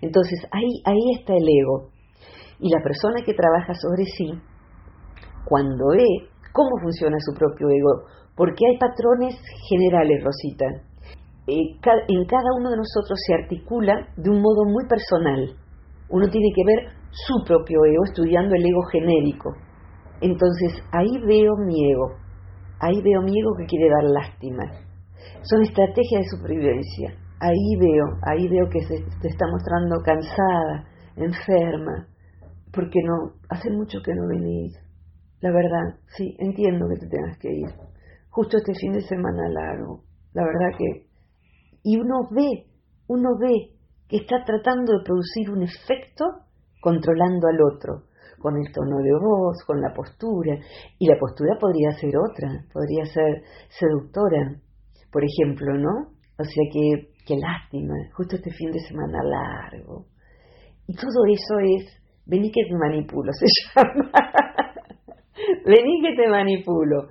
[0.00, 1.90] Entonces, ahí, ahí está el ego.
[2.60, 4.32] Y la persona que trabaja sobre sí,
[5.46, 8.06] cuando ve cómo funciona su propio ego,
[8.36, 9.36] porque hay patrones
[9.68, 10.66] generales, Rosita,
[11.50, 15.56] eh, en cada uno de nosotros se articula de un modo muy personal.
[16.08, 19.50] Uno tiene que ver su propio ego estudiando el ego genérico.
[20.20, 22.16] Entonces ahí veo mi ego,
[22.80, 24.64] ahí veo mi ego que quiere dar lástima.
[25.42, 27.14] Son estrategias de supervivencia.
[27.40, 30.84] Ahí veo, ahí veo que se te está mostrando cansada,
[31.16, 32.06] enferma,
[32.72, 34.76] porque no, hace mucho que no venís.
[35.40, 37.68] La verdad, sí, entiendo que te tengas que ir.
[38.28, 40.02] Justo este fin de semana largo.
[40.34, 41.09] La verdad que
[41.82, 42.66] y uno ve,
[43.08, 43.72] uno ve
[44.08, 46.24] que está tratando de producir un efecto
[46.80, 48.04] controlando al otro,
[48.38, 50.58] con el tono de voz, con la postura,
[50.98, 54.56] y la postura podría ser otra, podría ser seductora,
[55.12, 56.12] por ejemplo, ¿no?
[56.38, 60.06] O sea que, qué lástima, justo este fin de semana largo.
[60.86, 64.10] Y todo eso es, vení que te manipulo, se llama.
[65.64, 67.08] vení que te manipulo.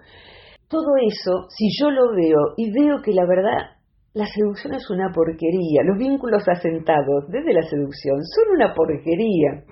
[0.68, 3.79] Todo eso, si yo lo veo y veo que la verdad
[4.14, 5.84] la seducción es una porquería.
[5.86, 9.64] Los vínculos asentados desde la seducción son una porquería.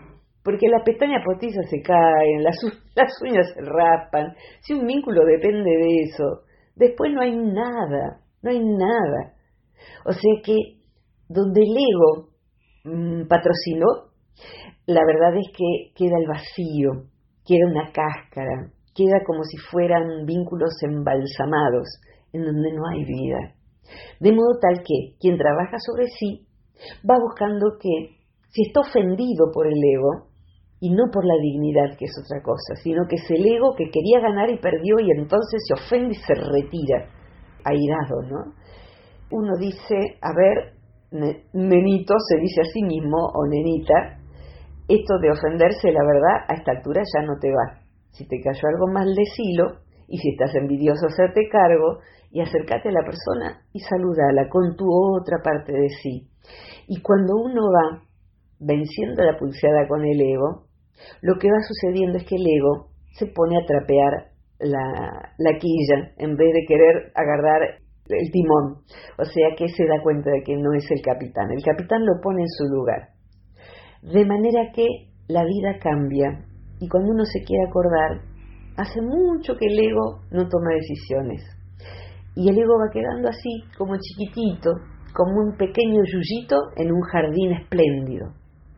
[0.43, 2.56] Porque las pestañas postizas se caen, las,
[2.95, 4.34] las uñas se raspan.
[4.62, 6.43] Si un vínculo depende de eso,
[6.76, 9.34] después no hay nada, no hay nada.
[10.06, 10.56] O sea que
[11.28, 12.30] donde el ego
[12.86, 14.12] mm, patrocinó,
[14.86, 17.10] la verdad es que queda el vacío,
[17.45, 22.00] queda una cáscara, queda como si fueran vínculos embalsamados,
[22.32, 23.54] en donde no hay vida.
[24.19, 26.47] De modo tal que quien trabaja sobre sí
[27.10, 28.17] va buscando que,
[28.50, 30.28] si está ofendido por el ego,
[30.80, 33.89] y no por la dignidad, que es otra cosa, sino que es el ego que
[33.89, 37.10] quería ganar y perdió y entonces se ofende y se retira,
[37.63, 38.54] airado, ¿no?
[39.32, 40.73] Uno dice, a ver,
[41.54, 44.19] nenito, se dice a sí mismo, o nenita,
[44.88, 47.82] esto de ofenderse, la verdad, a esta altura ya no te va.
[48.12, 52.00] Si te cayó algo mal, decilo, y si estás envidioso, hacerte cargo,
[52.32, 56.28] y acércate a la persona y saludala con tu otra parte de sí.
[56.88, 58.04] Y cuando uno va
[58.60, 60.65] venciendo la pulseada con el ego,
[61.22, 66.13] lo que va sucediendo es que el ego se pone a trapear la, la quilla
[66.17, 68.84] en vez de querer agarrar el timón.
[69.17, 71.52] O sea que se da cuenta de que no es el capitán.
[71.52, 73.10] El capitán lo pone en su lugar.
[74.02, 74.86] De manera que
[75.28, 76.46] la vida cambia
[76.80, 78.22] y cuando uno se quiere acordar,
[78.78, 81.44] hace mucho que el ego no toma decisiones
[82.36, 84.70] y el ego va quedando así, como chiquitito,
[85.12, 88.32] como un pequeño yuyito en un jardín espléndido.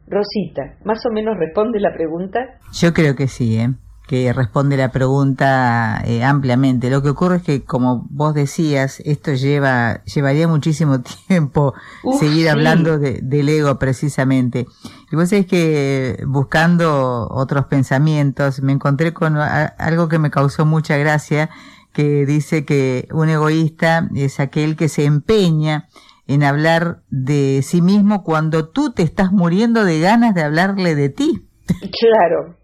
[0.08, 2.40] Rosita, ¿más o menos responde la pregunta?
[2.72, 3.70] Yo creo que sí, ¿eh?
[4.10, 6.90] que responde la pregunta eh, ampliamente.
[6.90, 11.76] Lo que ocurre es que, como vos decías, esto lleva llevaría muchísimo tiempo
[12.20, 14.66] seguir hablando del ego precisamente.
[15.12, 20.98] Y vos sabés que buscando otros pensamientos me encontré con algo que me causó mucha
[20.98, 21.50] gracia
[21.94, 25.88] que dice que un egoísta es aquel que se empeña
[26.28, 31.10] en hablar de sí mismo cuando tú te estás muriendo de ganas de hablarle de
[31.10, 31.48] ti.
[31.66, 32.56] Claro,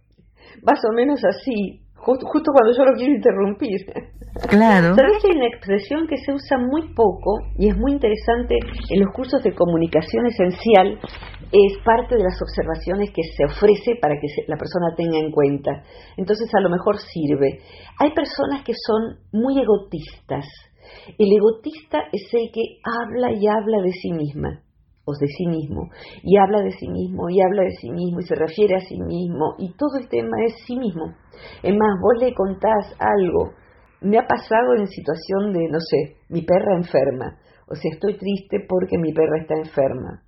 [0.61, 3.85] más o menos así, justo, cuando yo lo quiero interrumpir.
[4.49, 4.95] Claro.
[4.95, 8.55] ¿Sabes que hay una expresión que se usa muy poco y es muy interesante
[8.89, 10.99] en los cursos de comunicación esencial?
[11.51, 15.83] Es parte de las observaciones que se ofrece para que la persona tenga en cuenta.
[16.17, 17.61] Entonces a lo mejor sirve.
[17.99, 20.45] Hay personas que son muy egotistas.
[21.17, 24.61] El egotista es el que habla y habla de sí misma
[25.05, 25.89] o de sí mismo,
[26.23, 28.99] y habla de sí mismo, y habla de sí mismo, y se refiere a sí
[28.99, 31.13] mismo, y todo el tema es sí mismo.
[31.61, 33.51] Es más, vos le contás algo,
[34.05, 37.37] me ha pasado en situación de, no sé, mi perra enferma,
[37.67, 40.21] o sea, estoy triste porque mi perra está enferma.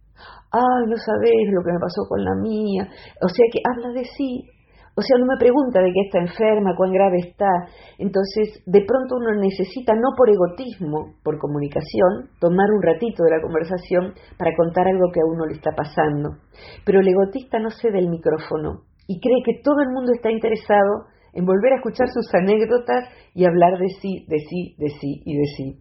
[0.49, 2.89] Ay, no sabés lo que me pasó con la mía,
[3.21, 4.49] o sea que habla de sí,
[4.97, 7.69] o sea, no me pregunta de qué está enferma, cuán grave está.
[7.99, 13.41] Entonces, de pronto uno necesita, no por egotismo, por comunicación, tomar un ratito de la
[13.43, 16.41] conversación para contar algo que a uno le está pasando.
[16.83, 21.13] Pero el egotista no cede el micrófono y cree que todo el mundo está interesado
[21.33, 25.37] en volver a escuchar sus anécdotas y hablar de sí, de sí, de sí y
[25.37, 25.79] de sí.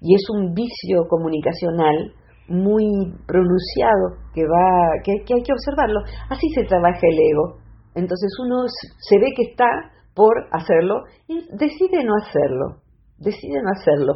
[0.00, 2.12] Y es un vicio comunicacional
[2.48, 2.86] muy
[3.26, 6.00] pronunciado que va que, hay que observarlo.
[6.30, 7.58] Así se trabaja el ego.
[7.94, 8.64] Entonces uno
[8.98, 9.66] se ve que está
[10.14, 12.82] por hacerlo y decide no hacerlo.
[13.18, 14.14] Decide no hacerlo.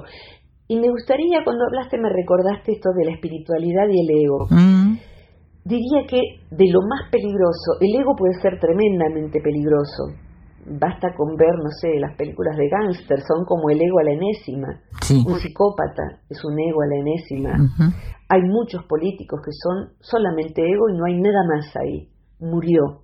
[0.68, 4.46] Y me gustaría, cuando hablaste, me recordaste esto de la espiritualidad y el ego.
[4.50, 4.98] Mm.
[5.64, 10.29] Diría que de lo más peligroso, el ego puede ser tremendamente peligroso.
[10.66, 14.12] Basta con ver, no sé, las películas de gángster, son como el ego a la
[14.12, 14.81] enésima.
[15.27, 17.51] Un psicópata es un ego a la enésima.
[18.29, 22.09] Hay muchos políticos que son solamente ego y no hay nada más ahí.
[22.38, 23.03] Murió,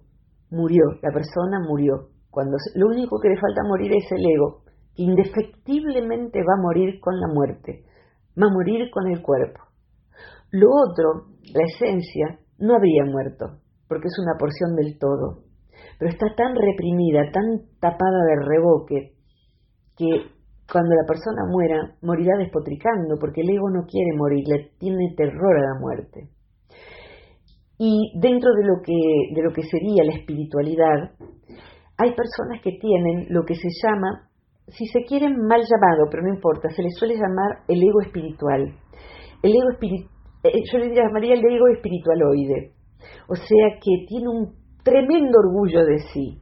[0.51, 2.11] murió, la persona murió.
[2.31, 4.63] Cuando lo único que le falta morir es el ego,
[4.95, 7.85] que indefectiblemente va a morir con la muerte,
[8.41, 9.61] va a morir con el cuerpo.
[10.51, 15.46] Lo otro, la esencia, no habría muerto, porque es una porción del todo,
[15.99, 17.45] pero está tan reprimida, tan
[17.81, 19.13] tapada de reboque,
[19.97, 20.37] que
[20.71, 25.57] cuando la persona muera, morirá despotricando, porque el ego no quiere morir, le tiene terror
[25.59, 26.29] a la muerte.
[27.79, 31.13] Y dentro de lo que, de lo que sería la espiritualidad,
[31.99, 34.29] hay personas que tienen lo que se llama,
[34.69, 38.75] si se quieren mal llamado, pero no importa, se les suele llamar el ego espiritual.
[39.43, 39.69] El ego
[40.43, 42.73] eh, yo le llamaría el ego espiritualoide.
[43.29, 46.39] O sea que tiene un tremendo orgullo de sí,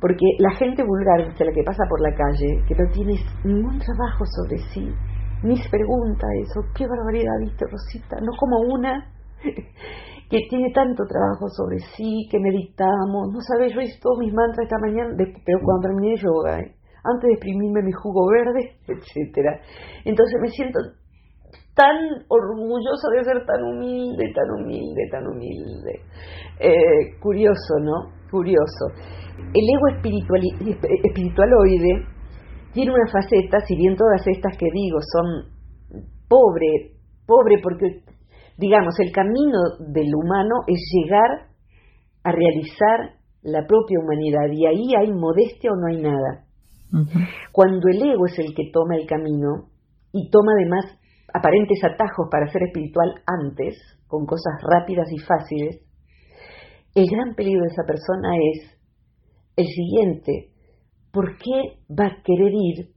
[0.00, 4.24] porque la gente vulgar, la que pasa por la calle, que no tiene ningún trabajo
[4.24, 4.88] sobre sí,
[5.42, 9.12] ni se pregunta eso, qué barbaridad, viste Rosita, no como una
[9.44, 14.64] que tiene tanto trabajo sobre sí, que meditamos, no sabes, yo hice todos mis mantras
[14.64, 16.74] esta mañana, pero cuando terminé yoga, ¿eh?
[17.04, 19.60] antes de exprimirme mi jugo verde, etcétera.
[20.06, 20.78] Entonces me siento
[21.74, 21.96] tan
[22.28, 26.00] orgullosa de ser tan humilde, tan humilde, tan humilde.
[26.58, 28.12] Eh, curioso, ¿no?
[28.30, 28.86] Curioso
[29.54, 30.40] el ego espiritual,
[31.04, 32.06] espiritualoide
[32.72, 35.50] tiene una faceta, si bien todas estas que digo son
[36.28, 36.94] pobre,
[37.26, 38.02] pobre porque,
[38.56, 39.58] digamos, el camino
[39.92, 41.48] del humano es llegar
[42.22, 46.44] a realizar la propia humanidad y ahí hay modestia o no hay nada.
[47.52, 49.70] Cuando el ego es el que toma el camino
[50.12, 50.99] y toma además
[51.34, 55.80] aparentes atajos para ser espiritual antes, con cosas rápidas y fáciles,
[56.94, 58.80] el gran peligro de esa persona es
[59.56, 60.50] el siguiente,
[61.12, 62.90] ¿por qué va a querer ir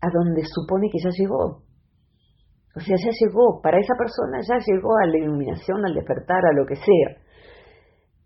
[0.00, 1.62] a donde supone que ya llegó?
[2.74, 6.52] O sea, ya llegó, para esa persona ya llegó a la iluminación, al despertar, a
[6.52, 7.22] lo que sea.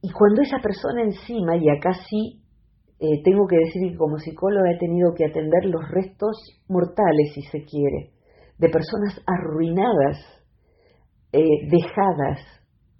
[0.02, 2.42] Y cuando esa persona encima, y acá sí
[2.98, 6.36] eh, tengo que decir que como psicóloga he tenido que atender los restos
[6.68, 8.10] mortales, si se quiere,
[8.60, 10.18] de personas arruinadas,
[11.32, 12.38] eh, dejadas,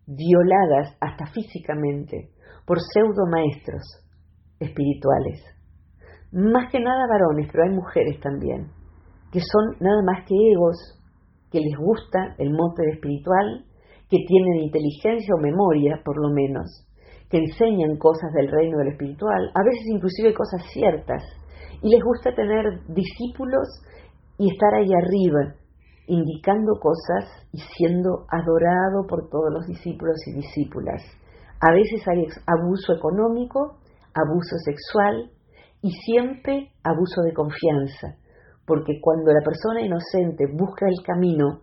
[0.06, 2.30] violadas hasta físicamente
[2.66, 3.82] por pseudo maestros,
[4.58, 5.44] espirituales.
[6.32, 8.68] Más que nada varones, pero hay mujeres también,
[9.32, 10.76] que son nada más que egos,
[11.50, 13.66] que les gusta el mote espiritual,
[14.08, 16.88] que tienen inteligencia o memoria, por lo menos,
[17.28, 21.22] que enseñan cosas del reino del espiritual, a veces inclusive cosas ciertas,
[21.82, 23.68] y les gusta tener discípulos
[24.40, 25.54] y estar ahí arriba,
[26.06, 31.02] indicando cosas y siendo adorado por todos los discípulos y discípulas.
[31.60, 33.76] A veces hay abuso económico,
[34.14, 35.30] abuso sexual
[35.82, 38.16] y siempre abuso de confianza,
[38.64, 41.60] porque cuando la persona inocente busca el camino,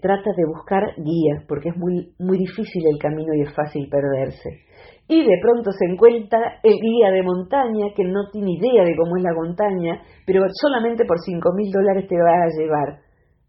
[0.00, 4.60] trata de buscar guía, porque es muy, muy difícil el camino y es fácil perderse.
[5.08, 9.16] Y de pronto se encuentra el guía de montaña que no tiene idea de cómo
[9.16, 12.98] es la montaña, pero solamente por cinco mil dólares te va a llevar,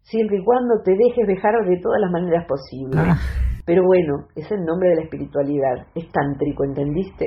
[0.02, 3.00] siempre y cuando te dejes dejar de todas las maneras posibles.
[3.02, 3.18] Ah.
[3.66, 7.26] Pero bueno, es el nombre de la espiritualidad, es tántrico, ¿entendiste?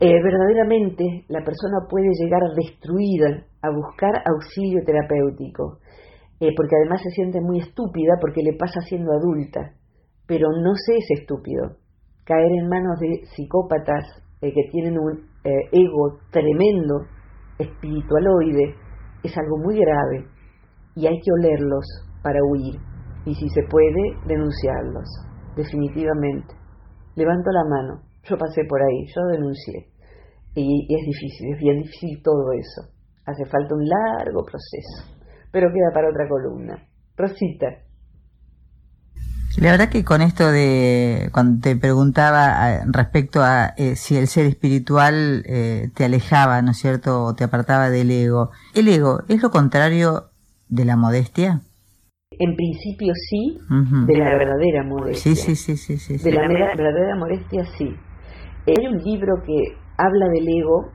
[0.00, 5.78] Eh, verdaderamente la persona puede llegar destruida a buscar auxilio terapéutico,
[6.40, 9.74] eh, porque además se siente muy estúpida porque le pasa siendo adulta,
[10.26, 11.76] pero no se es estúpido.
[12.30, 14.04] Caer en manos de psicópatas
[14.40, 17.06] eh, que tienen un ego tremendo,
[17.58, 18.76] espiritualoide,
[19.24, 20.26] es algo muy grave
[20.94, 21.84] y hay que olerlos
[22.22, 22.78] para huir
[23.24, 25.08] y si se puede denunciarlos,
[25.56, 26.54] definitivamente.
[27.16, 29.88] Levanto la mano, yo pasé por ahí, yo denuncié.
[30.54, 32.92] Y, es difícil, es bien difícil todo eso.
[33.26, 35.18] Hace falta un largo proceso.
[35.52, 36.82] Pero queda para otra columna.
[37.16, 37.89] Rosita.
[39.58, 44.46] La verdad que con esto de, cuando te preguntaba respecto a eh, si el ser
[44.46, 48.50] espiritual eh, te alejaba, ¿no es cierto?, o te apartaba del ego.
[48.74, 50.30] ¿El ego es lo contrario
[50.68, 51.62] de la modestia?
[52.30, 53.58] En principio sí,
[54.06, 55.34] de la verdadera modestia.
[55.34, 56.16] Sí, sí, sí, sí.
[56.16, 57.92] de la verdadera modestia sí.
[58.66, 60.92] Hay un libro que habla del ego,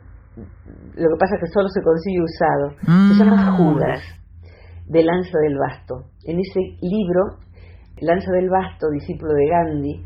[0.96, 3.58] lo que pasa es que solo se consigue usado, se llama mm.
[3.58, 4.02] Judas,
[4.88, 6.06] de Lanza del Basto.
[6.24, 7.45] En ese libro
[8.02, 10.04] Lanza del Basto, discípulo de Gandhi,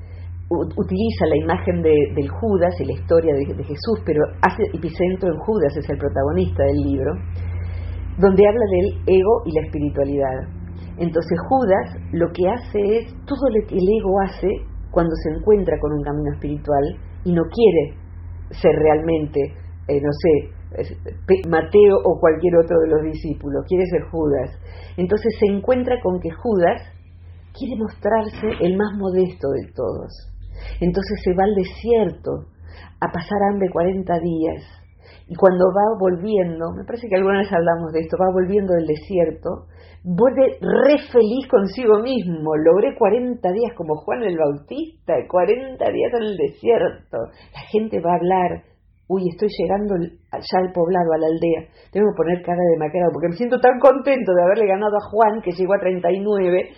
[0.49, 5.39] utiliza la imagen de, del Judas y la historia de, Jesús, pero hace epicentro en
[5.39, 7.11] Judas, es el protagonista del libro,
[8.17, 10.37] donde habla del ego y la espiritualidad.
[10.97, 14.47] Entonces Judas lo que hace es todo lo que el ego hace
[14.91, 16.83] cuando se encuentra con un camino espiritual
[17.23, 17.97] y no quiere
[18.51, 19.39] ser realmente,
[19.87, 20.49] eh, no sé,
[21.47, 24.51] Mateo o cualquier otro de los discípulos, quiere ser Judas.
[24.97, 26.81] Entonces se encuentra con que Judas
[27.53, 30.11] quiere mostrarse el más modesto de todos.
[30.79, 32.49] Entonces se va al desierto
[32.99, 34.63] a pasar hambre 40 días.
[35.27, 38.87] Y cuando va volviendo, me parece que alguna vez hablamos de esto, va volviendo del
[38.87, 39.67] desierto,
[40.03, 42.55] vuelve re feliz consigo mismo.
[42.57, 47.17] Logré 40 días como Juan el Bautista, 40 días en el desierto.
[47.53, 48.63] La gente va a hablar,
[49.07, 53.13] uy, estoy llegando ya al poblado, a la aldea, tengo que poner cara de macrado,
[53.13, 56.73] porque me siento tan contento de haberle ganado a Juan, que llegó a 39,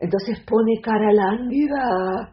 [0.00, 2.32] entonces pone cara lánguida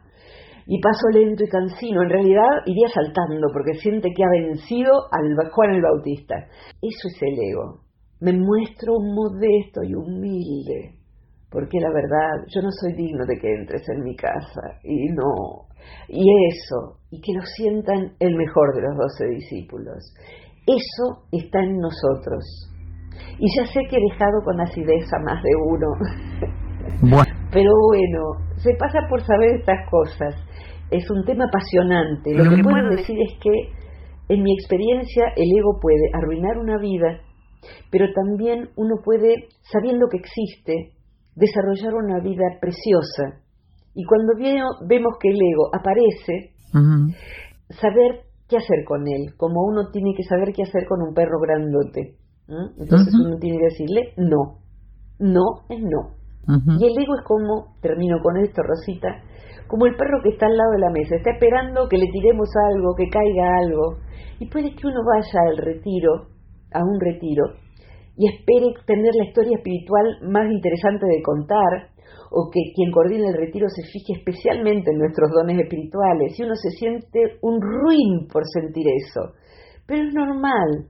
[0.66, 2.02] y paso lento y cansino.
[2.02, 6.34] En realidad iría saltando porque siente que ha vencido al Juan el Bautista.
[6.82, 7.80] Eso es el ego.
[8.20, 10.94] Me muestro modesto y humilde.
[11.50, 14.78] Porque la verdad, yo no soy digno de que entres en mi casa.
[14.82, 15.68] Y no.
[16.08, 16.98] Y eso.
[17.10, 20.12] Y que lo sientan el mejor de los doce discípulos.
[20.66, 22.72] Eso está en nosotros.
[23.38, 26.56] Y ya sé que he dejado con acidez a más de uno.
[27.52, 30.34] Pero bueno, se pasa por saber estas cosas.
[30.90, 32.34] Es un tema apasionante.
[32.34, 33.72] Lo que puedo decir es que,
[34.28, 37.20] en mi experiencia, el ego puede arruinar una vida,
[37.90, 40.92] pero también uno puede, sabiendo que existe,
[41.34, 43.42] desarrollar una vida preciosa.
[43.94, 46.52] Y cuando vemos que el ego aparece,
[47.70, 51.40] saber qué hacer con él, como uno tiene que saber qué hacer con un perro
[51.40, 52.16] grandote.
[52.78, 54.60] Entonces uno tiene que decirle no.
[55.18, 56.14] No es no.
[56.46, 59.22] Y el ego es como, termino con esto, Rosita,
[59.66, 62.48] como el perro que está al lado de la mesa, está esperando que le tiremos
[62.70, 63.98] algo, que caiga algo.
[64.38, 66.28] Y puede que uno vaya al retiro,
[66.72, 67.44] a un retiro,
[68.16, 71.90] y espere tener la historia espiritual más interesante de contar,
[72.30, 76.54] o que quien coordina el retiro se fije especialmente en nuestros dones espirituales, y uno
[76.54, 79.34] se siente un ruin por sentir eso.
[79.86, 80.86] Pero es normal,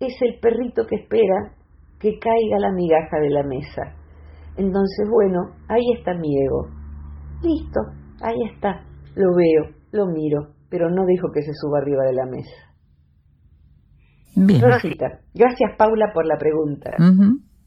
[0.00, 1.54] es el perrito que espera
[1.98, 3.97] que caiga la migaja de la mesa.
[4.58, 6.68] Entonces, bueno, ahí está mi ego.
[7.42, 7.80] Listo,
[8.20, 8.84] ahí está.
[9.14, 12.56] Lo veo, lo miro, pero no dejo que se suba arriba de la mesa.
[14.34, 14.60] Bien.
[14.60, 16.90] Rosita, gracias Paula por la pregunta.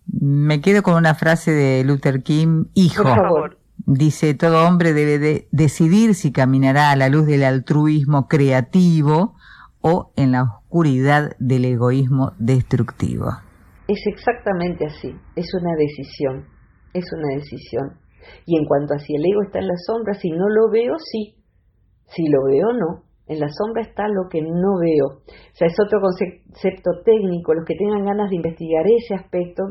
[0.05, 3.03] Me quedo con una frase de Luther King, hijo.
[3.03, 3.57] Por favor.
[3.85, 9.35] Dice, todo hombre debe de decidir si caminará a la luz del altruismo creativo
[9.79, 13.31] o en la oscuridad del egoísmo destructivo.
[13.87, 16.50] Es exactamente así, es una decisión
[16.93, 17.99] es una decisión.
[18.45, 20.93] Y en cuanto a si el ego está en la sombra, si no lo veo,
[20.97, 21.35] sí.
[22.07, 23.03] Si lo veo, no.
[23.27, 25.23] En la sombra está lo que no veo.
[25.23, 27.53] O sea, es otro concepto técnico.
[27.53, 29.63] Los que tengan ganas de investigar ese aspecto,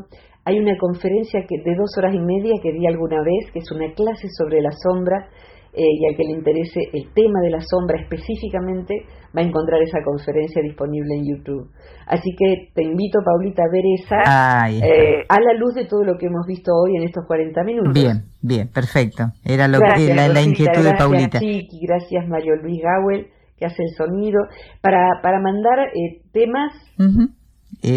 [0.45, 3.71] hay una conferencia que, de dos horas y media que di alguna vez, que es
[3.71, 5.29] una clase sobre la sombra,
[5.73, 9.05] eh, y al que le interese el tema de la sombra específicamente,
[9.35, 11.71] va a encontrar esa conferencia disponible en YouTube.
[12.05, 16.17] Así que te invito, Paulita, a ver esa eh, a la luz de todo lo
[16.17, 17.93] que hemos visto hoy en estos 40 minutos.
[17.93, 19.31] Bien, bien, perfecto.
[19.45, 21.39] Era lo que, la, inquietud de Paulita.
[21.39, 24.41] Chiqui, gracias, Mario Luis Gawel, que hace el sonido.
[24.81, 26.73] Para, para mandar eh, temas.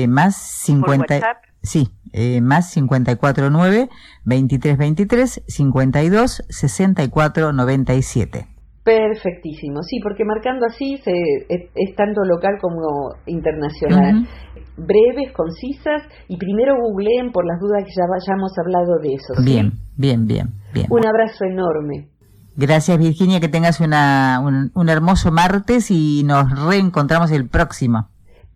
[0.09, 1.21] Más 50.
[1.65, 3.89] Sí, eh, más 549
[4.25, 8.47] 2323 52 64 97.
[8.85, 11.13] Perfectísimo, sí, porque marcando así se,
[11.49, 14.29] es, tanto local como internacional.
[14.77, 19.33] Breves, concisas y primero googleen por las dudas que ya hayamos hablado de eso.
[19.43, 20.87] Bien, bien, bien, bien.
[20.91, 22.11] Un abrazo enorme.
[22.57, 24.41] Gracias Virginia, que tengas una,
[24.75, 28.11] un hermoso martes y nos reencontramos el próximo.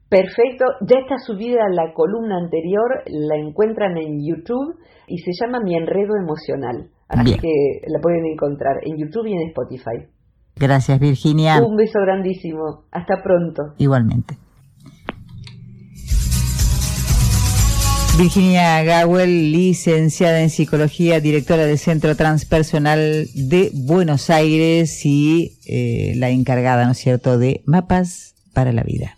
[0.08, 5.76] Perfecto, ya está subida la columna anterior, la encuentran en YouTube y se llama Mi
[5.76, 6.88] Enredo Emocional.
[7.08, 10.08] Así que la pueden encontrar en YouTube y en Spotify.
[10.56, 11.62] Gracias Virginia.
[11.62, 12.84] Un beso grandísimo.
[12.90, 13.74] Hasta pronto.
[13.78, 14.36] Igualmente.
[18.18, 26.30] Virginia Gawel, licenciada en psicología, directora del Centro Transpersonal de Buenos Aires y eh, la
[26.30, 29.17] encargada, ¿no es cierto?, de mapas para la vida.